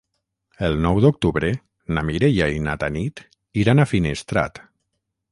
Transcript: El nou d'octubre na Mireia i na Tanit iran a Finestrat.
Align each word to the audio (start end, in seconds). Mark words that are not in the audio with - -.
El 0.67 0.75
nou 0.85 0.95
d'octubre 1.03 1.51
na 1.97 2.03
Mireia 2.07 2.47
i 2.55 2.63
na 2.67 2.75
Tanit 2.85 3.21
iran 3.65 3.83
a 3.83 3.85
Finestrat. 3.91 4.63